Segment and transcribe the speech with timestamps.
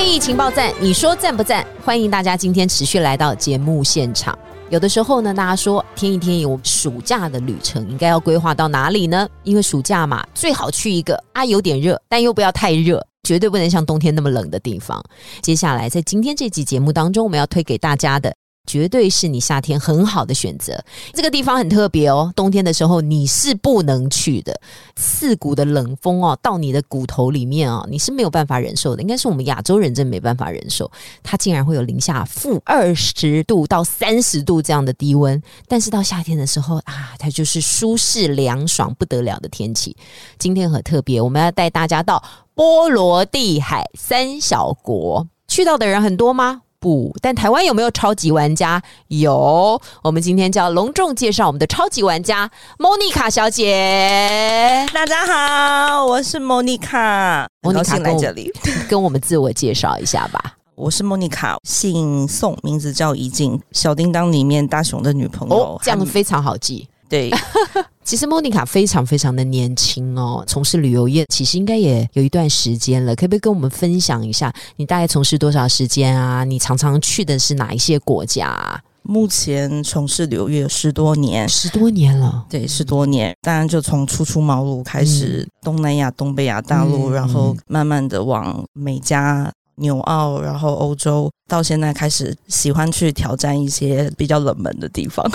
[0.00, 1.62] 天意情报站，你说赞不赞？
[1.84, 4.36] 欢迎大家今天持续来到节目现场。
[4.70, 9.28] 有的时候呢，大家说天意天意，我暑假的旅程应该要规划到哪里呢？
[9.44, 15.04] 因为暑假嘛，最好去一个啊有点热，但又不要太热，绝对不能像冬天那么冷的地方。
[15.42, 18.34] 接下来在今天这集节目当中，我们要推给大家的。
[18.70, 20.80] 绝对是你夏天很好的选择。
[21.12, 24.60] 这个地方很特别哦，冬天的时候你是不能去的。
[24.94, 29.02] 刺骨的冷风哦，到你的骨头里面啊，你是没有办法忍受的。
[29.02, 30.88] 应该是我们亚洲人真没办法忍受，
[31.20, 35.42] 它竟然会有零下负二十度到三十度这样的低温。
[35.66, 39.96] 但是到夏天的时候啊，它就是舒适凉爽不得了的天气。
[40.38, 42.22] 今天很特别，我们要带大家到
[42.54, 46.62] 波罗的海三小国，去到的人很多吗？
[46.80, 48.82] 不，但台湾有没有超级玩家？
[49.08, 54.88] 有，我们今天就要隆重介绍我们的超级玩家莫妮卡小姐。
[54.90, 58.50] 大家好，我是莫妮卡，莫妮卡来这里
[58.88, 60.54] 跟我们自我介绍一下吧。
[60.74, 66.88] 我是莫妮卡，姓宋，名字叫怡静，小叮当里面大雄的女朋友，这样非常好记。
[67.10, 67.30] 对，
[68.04, 76.44] 其实莫妮卡非常非常的年轻哦，从事旅游业其实应该也有一段时间了，可不可以跟我们分享一下，你大概从事多少时间啊？
[76.44, 78.80] 你常常去的是哪一些国家？
[79.02, 83.34] 目前从事旅游业十多年，十多年了，对，十多年。
[83.40, 95.28] 当然就从初出茅庐开始，东南亚、东北亚大陆，然后慢慢的往美加、纽澳，然后欧洲，到现在开始喜欢去挑战一些比较冷门的地方。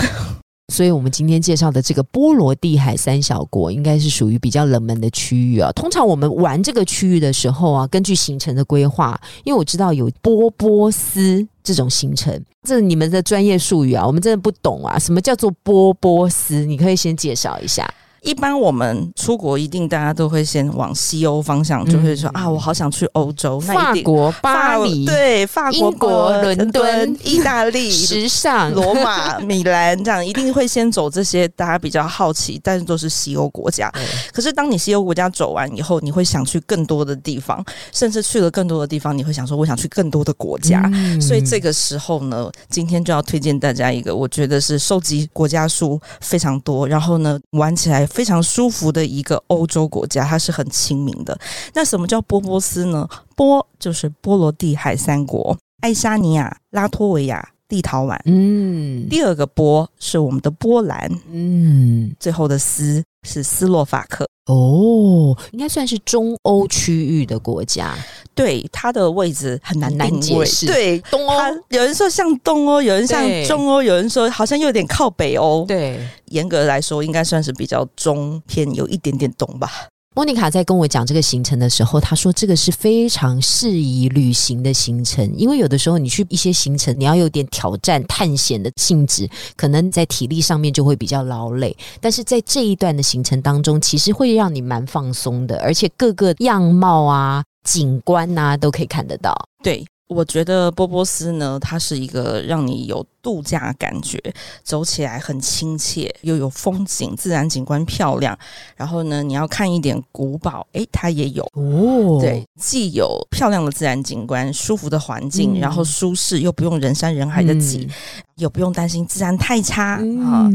[0.72, 5.70] 所以，我们今天介绍的这个波罗的海三小国，应该是属于比较冷门的区域啊。
[5.72, 14.98] 通常我们玩这个区域的时候啊，根据行程的规划，因为我知道有波波斯这种行程，这是你们的专业术语啊，我们真的不懂啊。
[14.98, 16.66] 什么叫做波波斯？
[16.66, 17.88] 你可以先介绍一下。
[18.26, 33.92] 一般我们出国一定大家都会先往西欧方向，就会说啊，我好想去欧洲，法国巴黎，对，法国、英国伦敦、意大利、时尚、罗马、米兰，这样一定会先走这些大家比较好奇，但是都是西欧国家。
[34.32, 40.90] 可是当你西欧国家走完以后，你会想去更多的地方，甚至去了更多的地方，你会想说我想去更多的国家。
[41.20, 48.04] 所以这个时候呢，今天就要推荐大家一个，我觉得是收集国家书非常多，然后呢玩起来。
[48.16, 51.38] 非常舒服的一个欧洲国家，它是很亲民的。
[51.74, 53.06] 那什么叫波波斯呢？
[53.36, 58.18] 波就是波罗的海三国：爱沙尼亚、拉脱维亚、立陶宛。
[58.24, 61.12] 嗯，第二个波是我们的波兰。
[61.30, 64.26] 嗯，最后的斯是斯洛伐克。
[64.46, 67.96] 哦，应该算是中欧区域的国家。
[68.32, 70.66] 对，它的位置很难难解释。
[70.66, 71.36] 对，东欧
[71.70, 75.64] 有人说像东欧，有人像中欧，有人说好像又有点靠北欧。
[75.66, 79.88] 对，严格来说，应该算是比较中偏，有一点点东吧。
[80.16, 91.76] 莫妮卡在跟我讲这个行程的时候，她说这个是非常适宜旅行的行程，因为有的时候你去一些行程，你要有点挑战、探险的性质，可能在体力上面就会比较劳累。
[92.00, 99.36] 但是在这一段的行程当中，其实会让你蛮放松的，而且各个样貌啊、景观啊都可以看得到。
[99.62, 99.86] 对。
[100.08, 104.20] 我觉得波波斯呢，它是一个让你有度假感觉，
[104.62, 108.38] 走起来很亲切，又有风景，自然景观漂亮。
[108.76, 112.20] 然后呢，你要看一点古堡，诶，它也有哦。
[112.20, 117.88] 对，既有漂亮的自然景观，舒服的环境，然后舒适又不用人山人海的挤，
[118.36, 120.48] 也不用担心治安太差啊。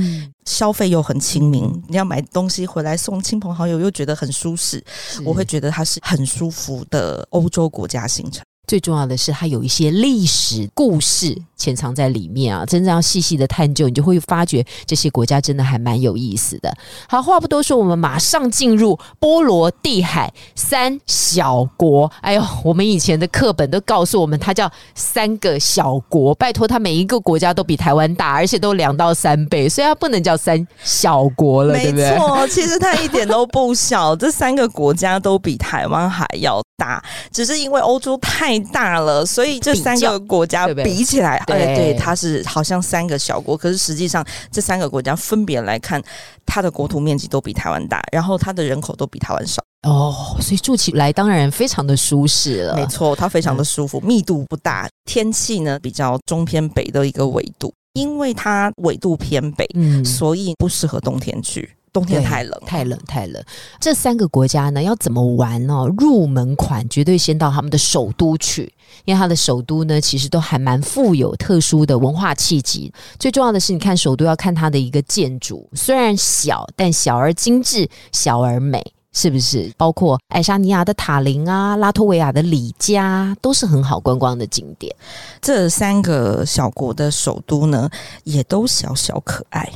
[0.45, 4.84] 消费又很亲民，你要买东西回来送亲朋好友，又觉得很舒适。
[5.25, 8.44] 我会觉得它是很舒服的欧洲国家行程。
[8.67, 11.41] 最重要的是，它有一些历史故事。
[11.61, 12.66] 潜藏在里面啊！
[12.66, 16.73] 真正要细细的探究，你就会发觉这些国家真的还蛮有意思的。
[17.08, 22.11] 好，话不多说，我们马上进入波罗的海三小国。
[22.22, 26.34] 哎呦，我们以前的课本都告诉我们，它叫三个小国。
[26.34, 32.09] 拜托，它每一个国家都比台湾大，而且都两到三倍，所以它不能叫三小国了，对不对？
[32.09, 38.59] 没错，其实它一点都不小，这三个国家都比台湾还要大，只是因为欧洲太。
[38.72, 46.01] 大了，所以这三个国家比起来对对，它是好像三个小国，可是实际上这三个国家分别来看，
[46.45, 49.61] 它的国土面积都比台湾大，然后它的人口都比台湾少。
[49.87, 52.75] 哦，所以住起来当然非常的舒适了。
[52.75, 61.67] 没错，它非常的舒服，密度不大，天气呢比较中偏北的一个纬度，因为它纬度偏北，嗯，所以不适合冬天去。
[61.93, 63.43] 冬天太冷，太冷，太冷。
[63.79, 65.85] 这三个国家呢，要怎么玩呢？
[65.97, 68.72] 入门款绝对先到他们的首都去，
[69.03, 72.93] 因为它的首都呢，其实都还蛮富有特殊的文化气息。
[73.20, 79.70] 最重要的是，你看首都要看它的一个建筑，虽然小，但小而精致，小而美，是不是？
[79.76, 84.96] 包括爱沙尼亚的塔林啊，拉脱维亚的里加，都是很好观光的景点。
[85.41, 87.90] 这三个小国的首都呢，
[88.23, 89.70] 也都小小可爱。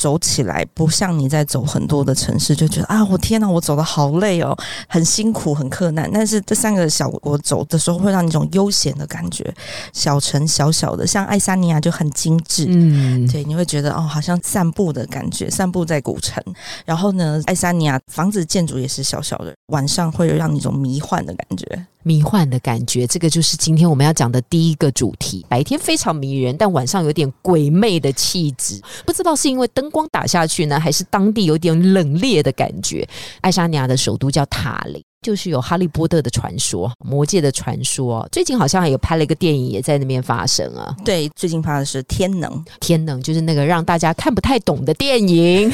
[0.00, 4.56] 走起来不像你在走很多的城市，就觉得啊，我天哪，我走的好累哦，
[4.88, 6.10] 很辛苦，很困难。
[6.10, 9.54] 但是这三个小国走的时候，会让你一种悠闲的感觉。
[9.92, 16.42] 小城小小的，像爱沙尼亚就很精致，嗯，对，你会觉得哦，好像散步的感觉，散步在古城。
[16.86, 21.86] 然后呢，爱沙尼亚房子建筑也是小小的，晚上会有让你一种迷幻的感觉。
[22.02, 25.44] 迷幻的感觉，这个就是今天我们要讲的第一个主题。
[25.50, 28.80] 白天非常迷人，但晚上有点鬼魅的气质。
[29.04, 33.06] 不知道是因为灯光打下去呢，还是当地有点冷冽的感觉。
[33.40, 38.26] 爱沙尼亚的首都叫塔林，就是有哈利波特的传说、魔界的传说。
[38.32, 40.94] 最近好像还有拍了一个电影，也在那边发生啊。
[41.04, 42.50] 对，最近拍的是《天能》，
[42.80, 45.70] 天能就是那个让大家看不太懂的电影，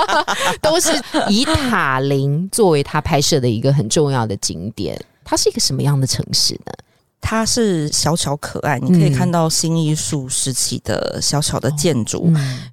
[0.60, 0.90] 都是
[1.28, 4.98] 以塔林作为他拍摄的一个很重要的景点。
[5.24, 6.72] 它是一个什么样的城市呢？
[7.22, 12.30] 它是小巧可爱，你可以看到新艺术时期的小小的建筑。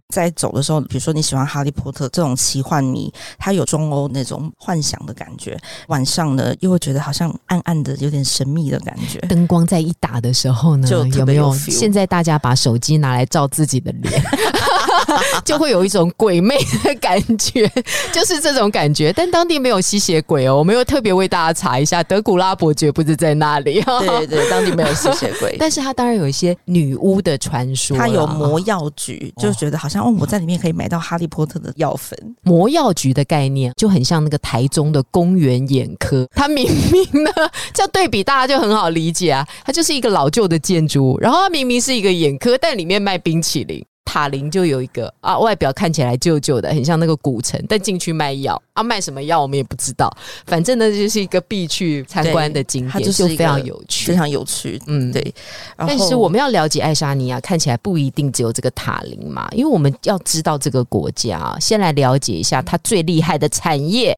[0.10, 5.56] 在走的时候，比如说你喜欢哈利波特这种奇幻迷，它有中欧那种幻想的感觉。
[5.88, 9.20] 晚上呢，又会觉得好像暗暗的，有点神秘的感觉。
[9.28, 11.54] 灯光在一打的时候呢，就有没有？
[11.56, 14.22] 现在大家把手机拿来照自己的脸。
[15.46, 17.70] 就会有一种鬼魅的感觉，
[18.12, 19.12] 就是这种感觉。
[19.14, 23.82] 但当地没有吸血鬼哦，我们又特别为大家查一下，德古拉伯爵不是在那里。
[23.82, 27.98] 对对，当地没有吸血鬼， 但是他当然有一些女巫的传说。
[27.98, 32.18] 他有魔药局，就觉得好像哦，我在里面可以买到哈利波特的药粉。
[32.44, 37.32] 魔药局的概念就很像那个台中的公园眼科，它明明呢，
[37.74, 39.46] 这样对比大家就很好理解啊。
[39.66, 43.84] 它就是一个老旧的建筑，然后它明明是一个眼科，但里面卖冰淇淋。
[44.06, 50.12] 塔林就有一个啊，外表看起来旧旧的，很像那个古城，但进去卖药啊，卖什么药我们也不知道。
[50.48, 54.82] 反正呢，就是一个必去参观的景点，就是非常有趣，非常有趣。
[54.88, 55.34] 嗯，对。
[55.78, 64.18] 但是我们要了解爱沙尼亚，看起来不一定只有这个塔林嘛，因为我们要知道这个国家，先来了解一下它最厉害的产业。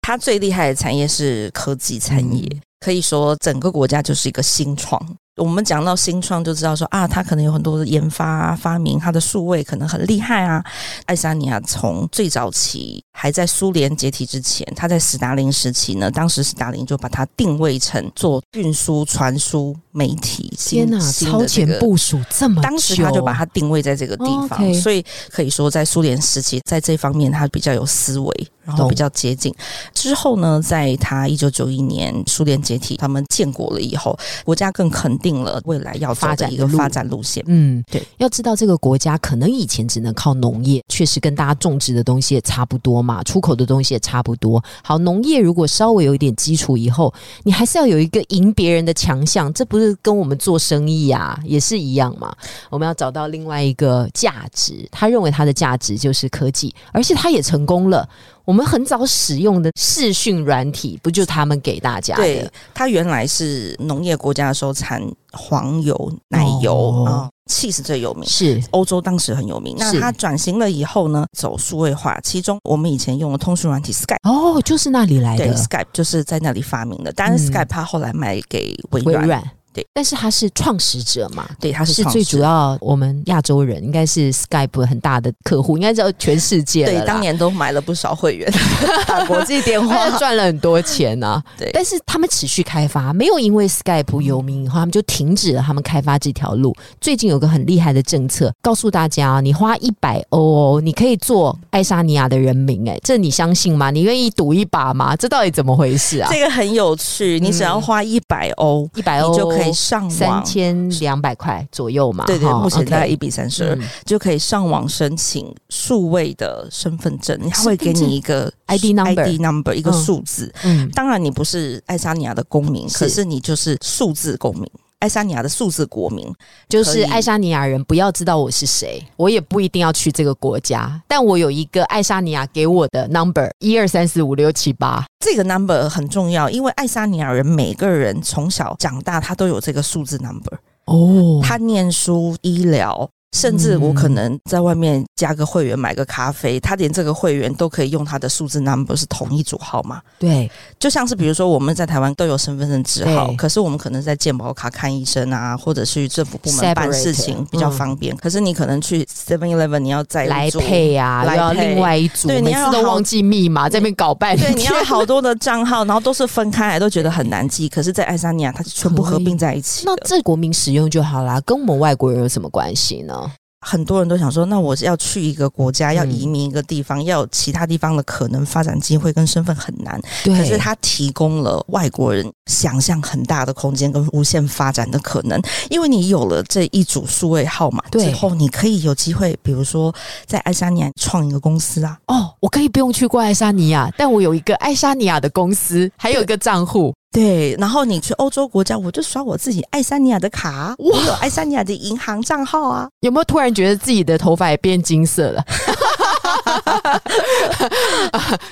[0.00, 2.48] 它最厉害的产业是科技产业，
[2.80, 5.00] 可以说整个国家就是一个新创。
[5.36, 10.62] 我们讲到新创，就知道说啊，它可能有很多的研发发明，它的数位可能很厉害啊。
[11.06, 20.52] 爱沙尼亚从最早期还在苏联解体之前，它在斯大林时期呢，当时斯大林就把它定位成做运输、传输媒体。
[20.58, 28.48] 天哪，超前部署这么当时他就把它定位在这个地方，所以可以说在苏联时期，在这方面他比较有思维。
[28.64, 29.52] 然后比较接近，
[29.92, 37.42] 之后呢，在他一九九一年苏联解体，他们建国了以后，国家更肯定了未来要发展一个发展路线。
[37.48, 44.62] 嗯，对，要知道这个国家可能以前只能靠农业，确实跟大家种植的东西也差不多嘛，出口的东西也差不多。
[44.84, 47.12] 好，农业如果稍微有一点基础以后，
[47.42, 52.32] 你还是要有一个赢别人的强项，这不是跟我们做生意啊也是一样嘛？
[52.70, 58.08] 我们要找到另外一个价值，他认为他的价值就是科技，而且他也成功了。
[58.44, 62.22] 我们很早使用的视讯软体，不就他们给大家的？
[62.22, 69.76] 对，它原来是农业国家的时候产黄油、奶油啊，cheese 最有名，是欧洲当时很有名。
[69.78, 77.12] 那它转型了以后呢，走数位化，其中我们以前用的通讯软体 Skype，哦，就是那里来的，Skype 就是在那里发明的。
[77.12, 79.42] 当然，Skype 它后来卖给微软。
[79.72, 81.48] 对，但是他是创始者嘛？
[81.60, 82.76] 对，他是最主要。
[82.80, 86.84] 我们亚洲人应该是 Skype 很大的客户，应该知道全世界。
[86.84, 88.52] 对，当年都买了不少会员，
[89.06, 91.42] 打国际电话，赚了很多钱呢。
[91.58, 96.74] 对，但是他们持续开发，没有因为 Skype 有名以后，他们就停止了他们开发这条路。
[97.00, 102.86] 最近有个很厉害的政策，告诉大家，你花一百欧，你可以做爱沙尼亚的人民。
[102.88, 103.90] 哎，这你相信吗？
[103.90, 105.16] 你愿意赌一把吗？
[105.16, 106.28] 这到底怎么回事啊？
[106.30, 109.61] 这个很有趣，你只要花一百欧，一百欧就可以。
[109.62, 112.24] 可以上网三千两百块左右嘛？
[112.26, 120.52] 对对，目前大概一比三十二，就可以上网申请数位的身份证，他会给你一个 ID number，ID number 一个数字。
[120.64, 124.70] 嗯，当然你不是爱沙尼亚的公民，可是你就是数字公民。
[125.02, 126.32] 爱沙尼亚的数字国民，
[126.68, 140.56] 就是爱沙尼亚人不要知道我是谁，我也不一定要去这个国家，但我有一个爱沙尼亚给我的 number 一二三四五六七八，这个 number 很重要，因为爱沙尼亚人每个人从小长大，他都有这个数字 number。
[140.84, 143.10] 哦，他念书、医疗。
[143.32, 150.00] 甚至我可能在外面加个会员买个咖啡，他连这个会员都可以用他的数字 number 是同一组号码。
[150.18, 158.14] 对，就像是比如说我们在台湾都有身份证字号，可是我们可能在健保卡看医生啊，或者去政府部门办事情比较方便。
[158.16, 164.52] 可是你可能去 Seven Eleven，你要再来配啊，来又要另外一组，对你要都忘记密码，在那边搞半天。
[164.52, 167.68] 对，你要好多的账号，然后都是分开来，都觉得很难记。
[167.68, 169.96] 可是，在爱沙尼亚，它是全部合并在一起那。
[170.04, 173.21] 这国民使用就好啦，跟我们外国人有什么关系呢？
[173.64, 180.00] 很多人都想说，那我是要去一个国家，要嗯移民一个地方，要有其他地方的可能发展机会跟身份很难。
[180.24, 185.40] 对可是它提供了外国人想象很大的空间跟无限发展的可能，
[185.70, 189.94] 因为你有了这一组数位号码之后，你可以有机会，比如说
[190.26, 196.92] 在爱沙尼亚创一个公司啊，哦，我可以不用去过爱沙尼亚，但我有一个爱沙尼亚的公司，还有一个账户。
[197.12, 202.88] 对，然后你去欧洲国家，我就刷我自己爱沙尼亚的卡，我有爱沙尼亚的银行账号啊。
[203.00, 205.44] 有没有突然觉得自己的头发也变金色了？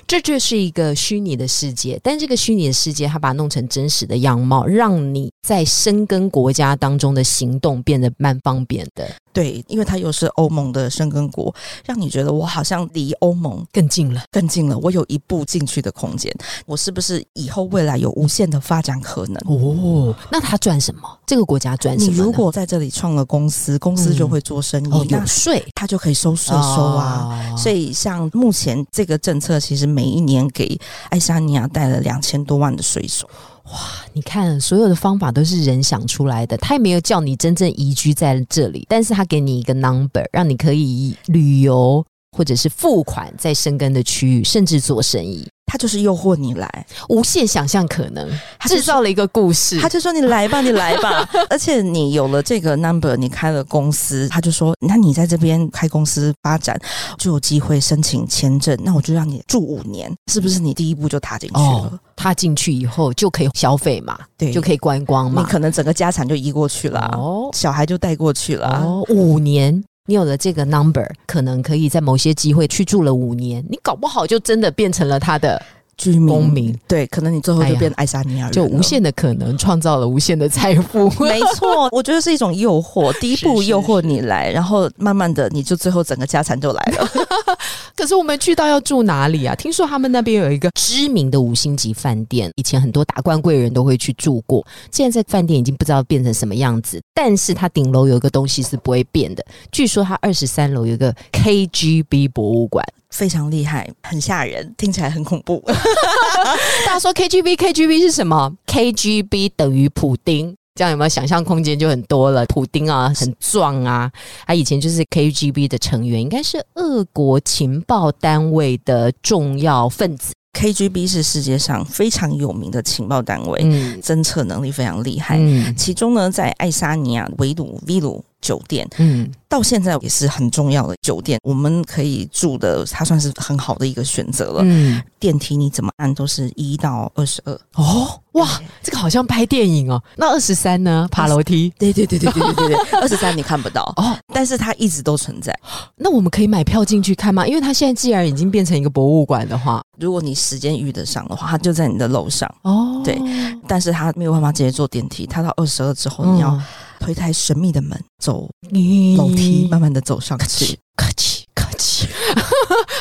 [0.07, 11.53] 这就是一个虚拟的世界，但这个虚拟的世界，它把它弄成真实的样貌，让你在深耕国家当中的行动变得蛮方便的，对，因为它又是欧盟的生根国，
[11.85, 14.23] 让你觉得我好像离欧盟更近了。
[14.31, 16.33] 更近了，我有一步进去的空间，
[16.67, 19.37] 我是不是以后未来有无限的发展可能？
[19.47, 21.01] 哦，那他赚什么？
[21.27, 22.13] 这个国家赚什么？
[22.13, 27.29] 你如果在这里创了公司，公司就会做生意，有税他就可以收税收啊。
[27.53, 30.79] 哦所以，像目前这个政策，其实每一年给
[31.09, 33.29] 爱沙尼亚带了两千多万的税收。
[33.65, 33.73] 哇
[34.13, 42.05] 你看，所有的方法都是人想出来的，他也没有叫你真正移居在这里，但是他给你一个 number，让你可以旅游
[42.41, 48.27] 或者是付款在生根的区域，甚至做生意，他就是诱惑你来，无限想象可能，
[48.59, 49.79] 他制造了一个故事。
[49.79, 51.29] 他就说你来吧，你来吧。
[51.51, 56.81] 而且你有了这个 number，你开了公司，他就说，那你在这边开公司发展，
[57.19, 58.75] 就有机会申请签证。
[58.83, 60.59] 那我就让你住五年，是不是？
[60.59, 61.63] 你第一步就踏进去了？
[61.63, 65.43] 哦，踏进去以后就可以消费嘛，对，就可以观光嘛。
[65.43, 68.81] 你可能整个家产就移过去了，哦小孩就带过去了。
[68.83, 69.85] 哦，五年。
[70.11, 75.63] 你有了这个 number，可能可以在某些机会去住了五年，你搞不好就真的变成了他的，
[76.01, 81.11] 居民公民对，可能你最后就变爱沙尼亚人了，就无限的可能，创造了无限的财富。
[81.23, 83.13] 没错，我觉得是一种诱惑。
[83.21, 87.07] 第一步诱惑你来，然后慢慢的，你就最后整个家产就来了。
[87.95, 89.55] 可是我们去到要住哪里啊？
[89.55, 94.67] 听说他们那边有一个知名的五星级饭店，以前很多达官贵人都会去住过。
[94.91, 99.45] 现在这饭店已经不知道变成什么样子，但是它顶楼有一个东西是不会变的。
[99.71, 102.83] 据说它二十三楼有一个 KGB 博物馆。
[103.11, 105.63] 非常厉害，很吓人，听起来很恐怖。
[106.87, 110.55] 大家说 KGB KGB 是什么？KGB 等于普丁。
[110.77, 112.47] 这样有没有想象空间就很多了？
[112.47, 114.11] 普丁啊，很壮啊，
[114.47, 120.33] 他以前就是 KGB 的成员，应该是俄国情报单位的重要分子。
[120.59, 125.37] KGB 是世界上非常有名的情报单位，嗯侦测能力非常厉害。
[125.39, 134.61] 嗯其中呢，在爱沙尼亚维鲁 v 鲁酒店，嗯，到现在也是很重要的酒店，我们可以住的，它算是很好的一个选择了。
[134.65, 137.53] 嗯，电梯你怎么按都是一到二十二。
[137.75, 138.49] 哦，哇，
[138.83, 140.03] 这个好像拍电影哦。
[140.17, 141.07] 那二十三呢？
[141.11, 144.17] 爬楼梯对对对对对对对对，二十三你看不到，哦。
[144.33, 145.57] 但是它一直都存在。
[145.97, 147.47] 那我们可以买票进去看吗？
[147.47, 153.21] 因为它现在既然已经变成一个博物馆的话，如果你时间遇得上的话，它就在你的楼上，哦，对
[153.67, 156.59] 但是它没有办法直接坐电梯，它到二十二之后，嗯，你要
[157.01, 160.79] 推开神秘的门，走你楼梯，慢慢的走上去。
[160.95, 162.07] 客气，客气，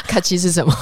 [0.08, 0.74] 客 气是什么？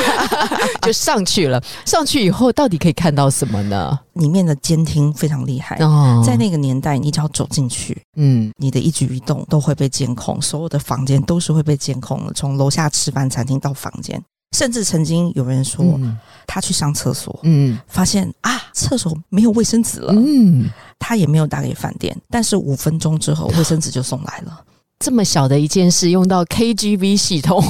[0.80, 1.62] 就上去了。
[1.84, 3.98] 上去以后，到底可以看到什么呢？
[4.14, 14.20] 里面的监听非常厉害，哦在那个年代，你只要走进去，嗯你的一举一动都会被监控，所有的房间都是会被监控的，从楼下吃饭餐厅到房间。
[14.52, 24.62] 甚至曾经有人说，嗯他去上厕所，嗯发现啊，厕所没有卫生纸了，嗯，他也没有打给饭店，但是五分钟之后，卫生纸就送来了。
[24.98, 27.62] 这么小的一件事用到 KGB 系统， 我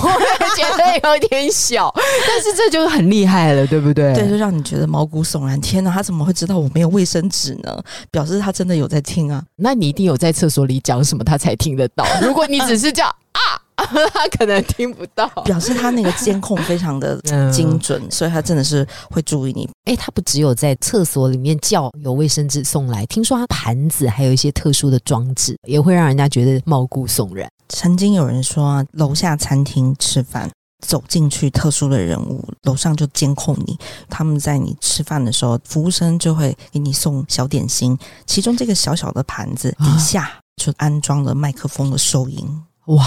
[0.57, 1.93] 觉得有点小，
[2.29, 4.15] 但是这就很厉害了，对不对？
[4.15, 5.61] 对，就让你觉得毛骨悚然。
[5.61, 7.83] 天哪，他怎么会知道我没有卫生纸呢？
[8.13, 9.43] 表示他真的有在听啊。
[9.57, 12.07] 那你一定有在厕所里讲什么，他才听得到。
[12.23, 13.41] 如果你只是叫啊
[14.13, 15.29] 他可能听不到。
[15.45, 17.21] 表示他那个监控非常的
[17.53, 19.69] 精准，所以他真的是会注意你。
[19.85, 27.49] 哎，他不只有在厕所里面叫有卫生纸送来，听说他盘子还有一些特殊的装置，也会让人家觉得毛骨悚然。
[27.69, 30.51] 曾经有人说，楼下餐厅吃饭。
[30.87, 33.77] 走进去，特殊的人物楼上就监控你。
[34.11, 40.31] 他们在你吃饭的时候，服务生就会给你送小点心，其中这个小小的盘子底下
[40.63, 42.47] 就安装了麦克风的收音。
[42.85, 43.05] 哇！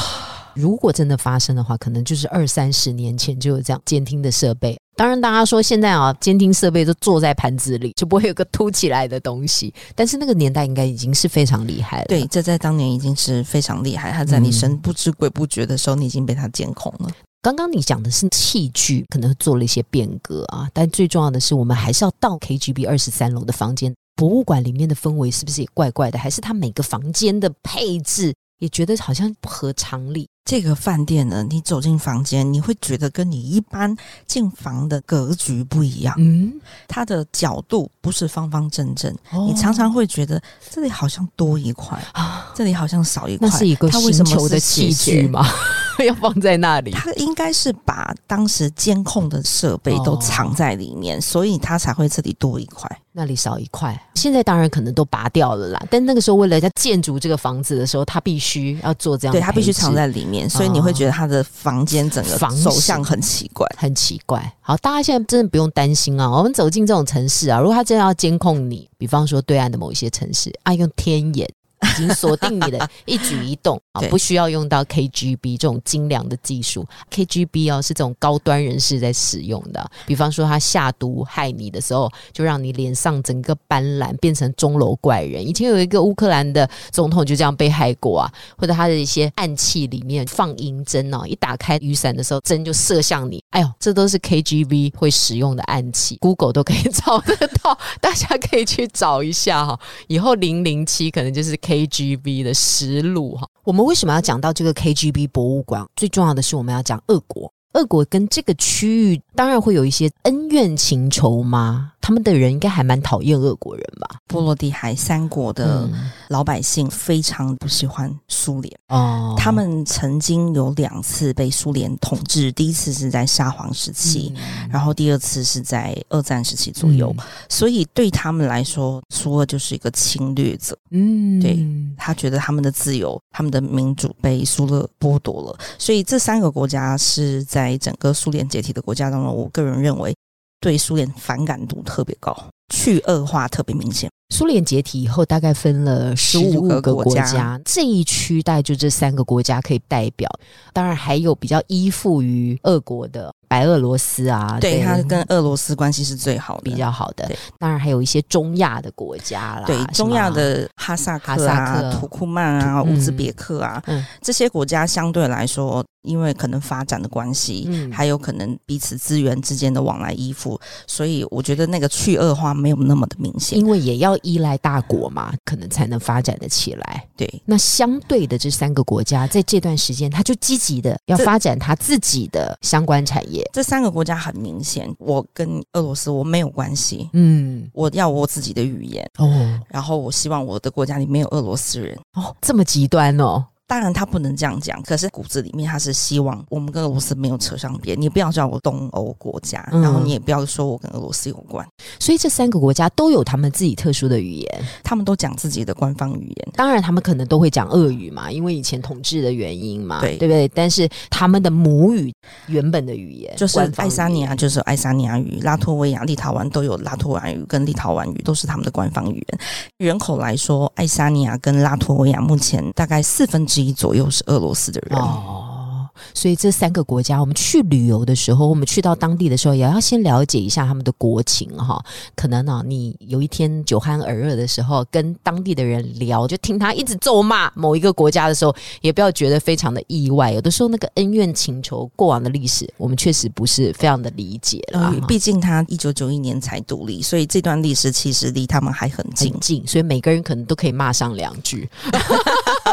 [0.55, 4.77] 如果真的发生的话，可能就是二三十年前就有这样监听的设备。
[4.95, 9.73] 当然，大家说现在啊，监听设备都坐在盘子里，就不会有个凸起来的东西。
[9.95, 12.05] 但是那个年代应该已经是非常厉害了。
[12.09, 14.11] 对，这在当年已经是非常厉害。
[14.11, 17.09] 他在你神不知鬼不觉的时候，你已经被他监控了。
[17.41, 23.93] 刚刚你讲的是器具可能做了一些变革啊，但最重要的是，我们还是要到 KGB 二十三楼的房间。
[24.17, 26.19] 博物馆里面的氛围是不是也怪怪的？
[26.19, 30.27] 还是它每个房间的配置也觉得好像不合常理？
[30.49, 36.15] 这个饭店呢，你走进房间，你会觉得跟你一般进房的格局不一样。
[36.17, 36.51] 嗯，
[36.87, 39.15] 它的角度不是方方正正，
[39.47, 40.41] 你常常会觉得
[40.71, 43.47] 这里好像多一块啊，这里好像少一块。
[43.47, 45.47] 那是一个星球的器具吗？
[45.99, 54.01] 要放在那里，他应该是把当时监控的设备都藏在里面，所以他才会这里多一块，那里少一块。
[54.15, 64.53] 现在当然可能都拔掉了啦，但那个时候为了在建筑这个房子的时候，他必须要做这样，对他必须藏在里面，所以你会觉得他的房间整个走向很奇怪，很奇怪。
[64.61, 71.49] 好，大家现在真的不用担心啊，我们走进这种城市啊，如果他真的要监控你，比方说对岸的某一些城市，啊，用天眼。
[71.81, 76.85] 已经锁定你的一举一动 啊，不需要用到 KGB 这种精良的技术。
[77.09, 85.45] KGB 哦是这种高端人士在使用的，比方说他下毒害你的时候，就让你脸上整个斑斓，变成钟楼怪人。
[85.47, 93.41] 以前有一个乌克兰的总统就这样被害过啊，或者他的一些暗器里面放银针哦，一打开雨伞的时候，针就射向你。
[93.51, 99.79] 哎呦，这都是 KGB 会使用的暗器，Google 都可以 找得到，大家可以去找一下哈。
[100.07, 101.57] 以后零零七可能就是。
[101.69, 105.85] KGB 的实录哈，我们为什么要讲到这个 KGB 博物馆？
[105.95, 107.53] 最重要的是，我们要讲俄国。
[107.73, 111.91] 俄国跟这个区域当然会有一些恩怨情仇吗？
[112.09, 114.17] 他们的人应该还蛮讨厌俄国人吧？
[114.25, 115.87] 波罗的海三国的
[116.29, 119.35] 老百姓非常不喜欢苏联哦。
[119.37, 124.33] 他们曾经有两次被苏联统治，第一次是在沙皇时期，
[124.71, 127.15] 然后第二次是在二战时期左右。
[127.47, 130.75] 所以对他们来说，苏俄就是一个侵略者。
[130.89, 131.63] 嗯，对
[131.95, 135.59] 他觉得他们的自由、他们的民主被苏俄剥夺了。
[135.77, 140.11] 所以这三个国家是在整个苏联解体的国家当中，我个人认为。
[140.59, 142.35] 对苏联反感度特别高，
[142.73, 144.09] 去恶化特别明显。
[144.29, 150.29] 苏联解体以后，大概分了十五个国家，这一区大概就这三个国家可以代表。
[150.71, 153.33] 当然还有比较依附于俄国的。
[153.49, 157.27] 白俄罗斯啊，对它跟俄罗斯关系是最好的，比较好的。
[157.57, 163.81] 当然还有一些中亚的国家啦，对中亚的哈萨克啊、土库曼啊、乌兹别克啊，
[164.21, 173.57] 这些国家相对来说，因为可能发展的关系，还有可能彼此资源之间的往来依附，所以我觉得那个去恶化没有那么的明显。
[173.57, 177.05] 因为也要依赖大国嘛，可能才能发展的起来。
[177.15, 183.47] 对，那相对的这三个国家在这段时间，他就积极的要发展他自己的相关产业。
[183.53, 187.09] 这三个国家很明显，我跟俄罗斯我没有关系。
[187.13, 193.45] 嗯，我要我自己的语言哦，然后我希望我的国家里没有俄罗斯人哦，这么极端哦。
[193.69, 194.81] 当然，他不能这样讲。
[194.81, 197.95] 可是骨子里面，他是希望我们跟俄罗斯没有扯上边。
[198.01, 201.63] 你不要叫我东欧国家，然后你也不要说我跟俄罗斯有关。
[201.99, 206.47] 所以这三个国家都有他们自己特殊的语言，他们都讲自己的官方语言。
[206.55, 210.47] 当然，他们可能都会讲俄语嘛，因为以前统治的原因嘛，对对不对？
[210.47, 212.11] 但是他们的母语
[212.47, 219.39] 原本的语言就是爱沙尼亚，就是爱沙尼亚语；拉脱维亚、立陶宛都有拉脱维亚语跟立陶宛语，都是他们的官方语言。
[219.77, 224.39] 人口来说，爱沙尼亚跟拉脱维亚目前大概四分之一左右是俄。
[224.39, 231.83] 罗斯的人哦，所以这三个国家，我们去旅游的时候，我们去到当地的时候，也要先了解一下他们的国情哈。
[232.15, 240.31] 可能呢，你有一天酒酣耳热的时候，跟当地的人聊，就听他一直咒骂某一个国家的时候，也不要觉得非常的意外。
[240.31, 244.95] 有的时候，那个恩怨情仇、过往的历史，我们确实不是非常的理解了。
[245.05, 251.69] 毕竟他一九九一年才独立，所以这段历史其实离他们还很近，近，所以每个人可能都可以骂上两句。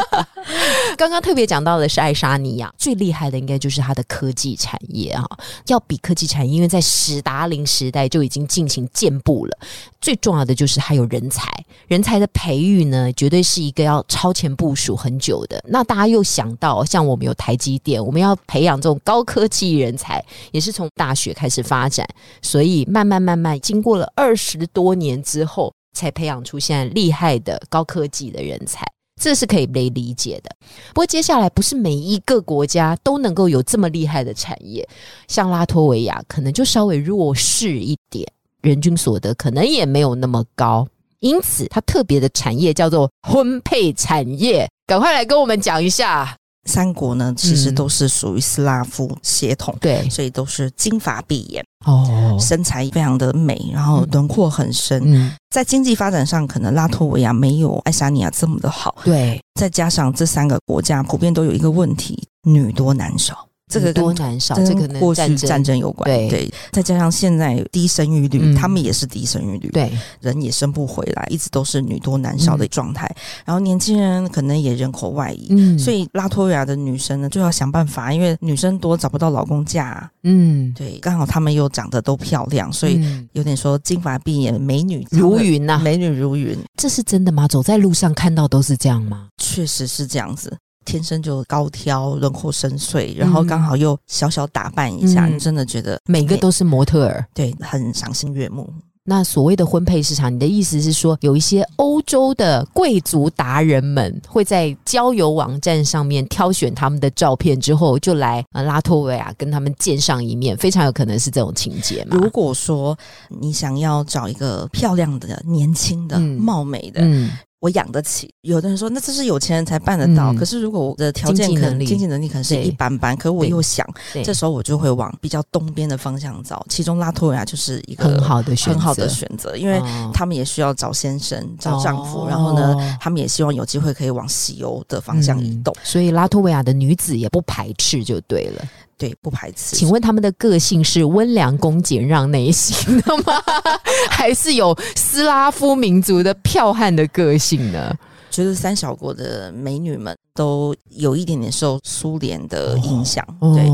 [0.97, 5.23] 刚刚特别讲到的是爱沙尼亚，最厉害的应该就是它的科技产业啊，
[5.67, 9.57] 要比科技产业，因为在史达林时代就已经进行建步了。
[10.01, 11.47] 最重要的就是还有人才，
[11.87, 15.63] 人才的培育呢，绝对是一个要超前部署很久的。
[15.67, 22.07] 那大家又想到，像我们有台积电，我们要培养这种高科技人才，也是从大学开始发展，
[22.41, 28.83] 所以慢慢慢慢，经过了二十多年之后，才培养出现厉害的高科技的人才。
[29.19, 30.55] 这是可以被理解的，
[30.89, 34.87] 不过接下来不是每一个国家都能够有这么厉害的产业，
[35.27, 38.25] 像拉脱维亚可能就稍微弱势一点，
[38.61, 40.87] 人均所得可能也没有那么高，
[41.19, 46.37] 因此它特别的产业叫做婚配产业，赶快来跟我们讲一下。
[46.67, 55.01] 三国呢，其实都是属于斯拉夫血统，对，所以都是金发碧眼，哦，身材非常的美，然后轮廓很深。
[55.05, 63.47] 嗯，在经济发展上，可能拉脱维亚没有爱沙尼亚这么的好，对，再加上这三个国家普遍都有一个问题：女多男少。
[63.69, 73.13] 这个多难少，这个过去战争有关，对，再加上现在低生育率，他们也是低生育率，对，人也生不回来，一直都是女多男少的状态。
[73.43, 83.01] 然后年轻人可能也人口外移，嗯，所以拉脱维亚的女生呢就要想办法，因为女生多找不到老公嫁，嗯，对，刚好他们又长得都漂亮，所以
[83.33, 87.45] 有点说金发碧眼美女如云呐，美女如云，这是真的吗？
[87.49, 89.27] 走在路上看到都是这样吗？
[89.37, 90.55] 确实是这样子。
[90.87, 98.65] 天生就高挑，轮廓深邃，然后刚好又小小打扮一下，你真的觉得每个都是模特儿，对，很赏心悦目。
[99.09, 112.17] 那所谓的婚配市场，你的意思是说，有一些欧洲的贵族达人们会在交友网站上面挑选他们的照片之后，就来拉脱维亚跟他们见上一面，非常有可能是这种情节嘛？
[112.17, 112.97] 如果说
[113.29, 117.31] 你想要找一个漂亮的、年轻的、貌美的，嗯。
[117.59, 120.31] 我养得起，有的人说那这是有钱人才办得到。
[120.33, 123.87] 可是如果我的条件可能经济能力可能是一般般，可我又想，
[124.23, 126.63] 这时候我就会往比较东边的方向找。
[126.69, 129.81] 其中拉脱维亚就是一个很好的很好的选择，因为
[130.13, 135.75] 他们也需要找先生、找丈夫，然后呢，他们也希望有机会可以往西欧的方向移动。
[135.83, 138.67] 所以拉脱维亚的女子也不排斥，就对了。
[138.97, 139.75] 对，不排斥。
[139.75, 143.33] 请问他们的个性是温良恭俭让类型的吗？
[144.09, 147.93] 还是有斯拉夫民族的剽悍的个性呢？
[148.29, 153.25] 觉得三小国的美女们都有一点点受苏联的影响。
[153.39, 153.67] 对，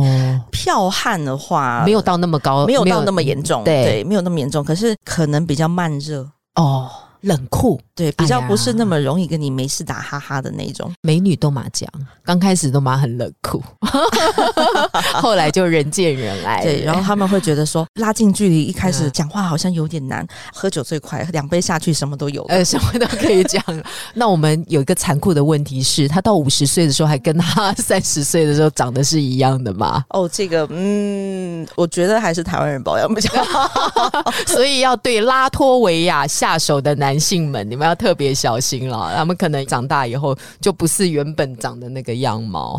[0.51, 3.63] 剽悍的话没有到那么高，没有到那么严重。
[3.63, 6.89] 对，没有那么严重，可是可能比较慢热哦。
[7.23, 10.91] 冷酷，对，比较不是那么容易跟你没事打哈哈的那种。
[11.01, 11.89] 美女都麻将，
[12.21, 13.63] 刚开始都麻很冷酷，
[15.15, 16.62] 后来就人见人爱。
[16.62, 23.63] 对，然后他们会觉得说拉近距离，一开始讲话好像有点难，喝酒最快，两杯下去什么都有，呃，什么都可以讲。
[24.13, 30.03] 那我们有一个残酷的问题是，他到五十岁的时候还跟他 三十岁的时候长得是一样的吗？
[30.09, 37.12] 哦，这个，嗯，我觉得还是台湾人保养比较好， 所以要对拉脱维亚下手的男。
[37.13, 39.13] 男性们，你们要特别小心了。
[39.15, 42.76] 他们可能长大以后就不是原本长的那个样貌。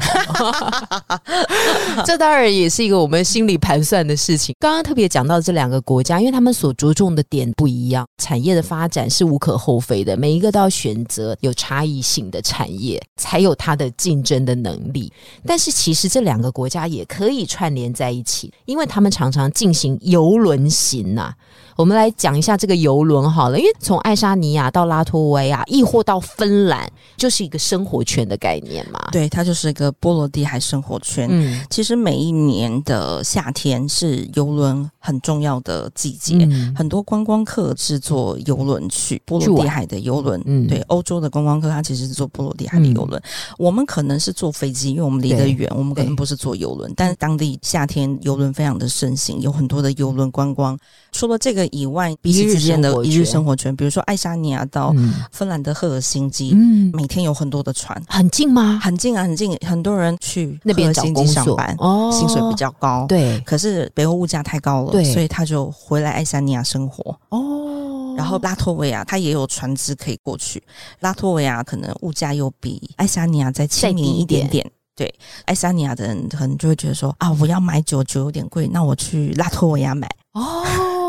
[2.04, 4.52] 这当然也是一个我们心里盘算的事情。
[4.58, 10.16] 刚刚特别讲到这两个国家，因为他们所着重的点不一样，产业的发展是无可厚非的。
[10.16, 15.12] 每一个都要选择有差异性的产业，才有它的竞争的能力。
[15.46, 21.32] 但是其实这两个国家也可以串联在一起，因为他们常常进行游轮行呐。
[21.76, 29.08] 我们来讲一下这个游轮好了，因为从爱沙尼亚到拉脱维亚，亦或到芬兰，就是一个生活圈的概念嘛。
[29.10, 31.28] 对，它就是一个波罗的海生活圈。
[31.30, 40.40] 嗯，其实每一年的夏天是游轮很重要的季节，很多观光客是坐游轮去波罗的海的游轮。
[40.46, 43.20] 嗯，对，欧洲的观光客他其实是坐波罗的海的游轮，
[43.58, 46.92] 我们可能是坐飞机，因为我们离得远，我们可能不是坐游轮。
[46.96, 50.78] 但是当地夏天游轮非常的盛行，有很多的游轮观光。
[51.10, 54.94] 除了这个以外，彼此之间的一日生活圈，比如说爱沙尼亚到
[55.30, 58.78] 芬兰的赫尔辛基，嗯，每天有很多的船，很近吗？
[58.82, 59.54] 很近啊，很近。
[59.64, 63.38] 很多人去那边找工上班，哦，薪水比较高，对。
[63.40, 67.16] 可是北欧物价太高了，对，所以他就回来爱沙尼亚生活。
[67.28, 70.62] 哦，然后拉脱维亚他也有船只可以过去。
[71.00, 74.68] 拉脱维亚可能物价又比爱沙尼亚再亲民一点点。
[74.96, 75.12] 对，
[75.44, 80.08] 爱沙尼亚的人可能就会觉得说啊，我要买酒，酒有点贵，那我去拉脱维亚买。
[80.32, 80.64] 哦。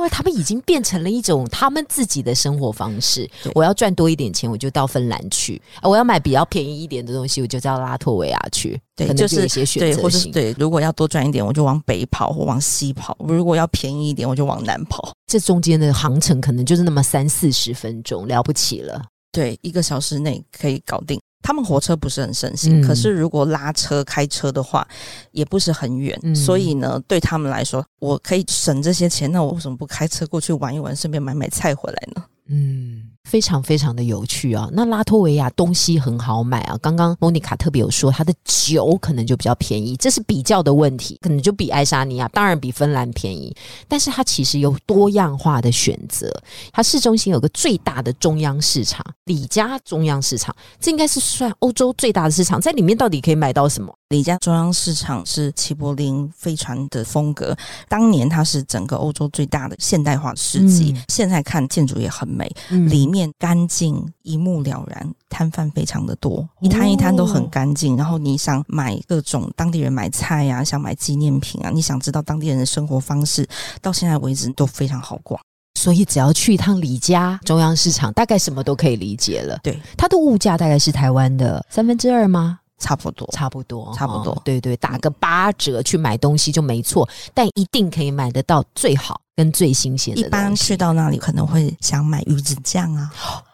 [0.10, 3.30] 他们已经变成了一种他们自己的生活方式。
[3.54, 8.80] 我要赚多一点钱，我就到芬兰去；我要买比较便宜一点的东西，我就到拉脱维亚去。
[8.96, 10.32] 对，就是一些选择性。
[10.32, 15.12] 对，如果要多赚一点，我就往北跑或往西跑；如果要便宜一点，我就往南跑。
[15.28, 19.02] 这中间的航程可能就是那么三四十分钟，了不起了。
[19.32, 21.20] 对，一个小时内可以搞定。
[21.46, 22.88] 他们火车不是很盛行，嗯。
[22.88, 24.86] 可是如果拉车开车的话，
[25.32, 26.36] 也不是很远，嗯。
[26.36, 32.26] 所以呢，对他们来说，我可以省这些钱，那我为什么不开车过去玩一玩，顺便买买菜回来呢？
[32.48, 34.70] 嗯，非常非常的有趣啊。
[34.72, 43.54] 那拉脱维亚东西很好买啊，刚刚莫妮卡特别有说，它的酒可能就比较便宜，这是比较的问题，可能就比爱沙尼亚，当然比芬兰便宜，
[43.88, 46.32] 但是它其实有多样化的选择。
[46.72, 53.94] 它市中心有个最大的中央市场，里加中央市场，这应该是算欧洲最大的市场，在里面到底可以买到什么？
[54.10, 57.58] 里加中央市场是齐柏林飞船的风格，
[57.90, 60.94] 当年它是整个欧洲最大的现代化市集。
[60.96, 67.98] 嗯现在看建筑也很美，嗯里面干净一目了然，摊贩非常的多，一摊一摊都很干净。
[67.98, 73.48] 然后你想买各种当地人买菜呀、想买纪念品啊，你想知道当地人的生活方式，
[73.82, 75.40] 到现在为止都非常好逛。
[75.74, 79.58] 所以只要去一趟李家中央市场，大概什么都可以理解了。
[79.64, 82.60] 对，它的物价大概是台湾的三分之二吗？
[82.78, 84.34] 差不多，差不多，差不多。
[84.34, 93.12] 哦对对，打个八折去买东西就没错，但一定可以买得到最好跟最新鲜的一般去到那里可能会想买鱼子酱啊，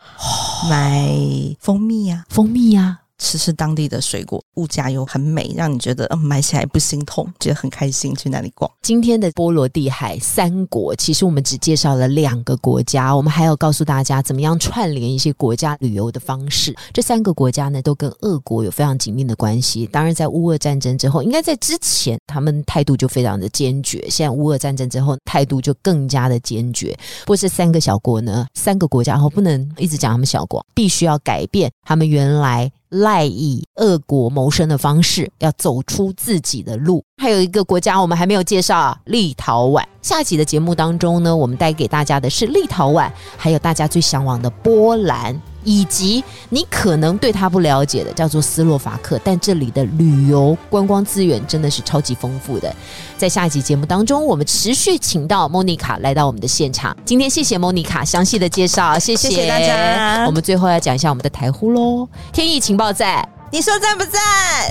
[0.69, 1.11] 买
[1.59, 3.00] 蜂蜜啊，蜂蜜啊。
[3.21, 8.69] 吃吃当地的水果，物价又很美，让你觉得嗯买起来不心痛，觉得很开心去那里逛。
[8.81, 16.75] 今天的波罗的海三国，其实我们只介绍了两个国家，我们还要告诉大家怎么样串联一些国家旅游的方式。
[16.91, 19.85] 这三个国家呢，都跟俄国有非常紧密的关系。
[19.85, 24.03] 当然，在乌俄战争之后，应该在之前，他们态度就非常的坚决。
[24.09, 26.97] 现在乌俄战争之后，态度就更加的坚决。
[27.21, 37.03] 不过这三个小国呢，三个国家后不能一直讲他们小国，必须要改变他们原来赖以恶国谋生的方式，要走出自己的路。
[37.21, 39.83] 还有一个国家我们还没有介绍啊，立陶宛。
[40.01, 52.75] 下集的节目当中呢，我们带给大家的是立陶宛，还有大家最向往的波兰，以及你可能对它不了解的叫做斯洛伐克，但这里的旅游观光资源真的是超级丰富的。
[53.19, 56.97] 在下一集节目当中，我们持续请到莫妮卡来到我们的现场。
[57.05, 63.40] 今天谢谢莫妮卡详细的介绍，谢谢大家我们最后要讲一下我们的台呼喽，天意情报站。
[63.51, 64.21] 你说赞不赞？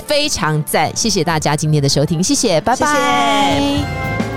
[0.07, 2.87] 非常赞，谢谢大家今天的收听，谢谢，拜拜。
[3.59, 4.30] 谢谢